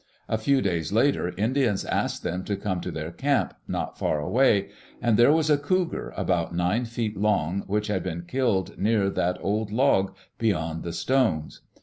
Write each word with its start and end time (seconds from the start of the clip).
A 0.27 0.39
few 0.39 0.63
days 0.63 0.91
later, 0.91 1.31
Indians 1.37 1.85
asked 1.85 2.23
them 2.23 2.43
to 2.45 2.55
come 2.57 2.81
to 2.81 2.89
their 2.89 3.11
camp, 3.11 3.53
not 3.67 3.99
far 3.99 4.19
away, 4.19 4.69
and 4.99 5.15
there 5.15 5.31
was 5.31 5.47
a 5.51 5.59
cougar 5.59 6.11
about 6.17 6.55
nine 6.55 6.85
feet 6.85 7.15
long 7.15 7.61
which 7.67 7.85
had 7.85 8.01
been 8.01 8.23
killed 8.23 8.79
near 8.79 9.11
that 9.11 9.37
old 9.41 9.71
log 9.71 10.15
beyond 10.39 10.81
the 10.81 10.91
stones. 10.91 11.61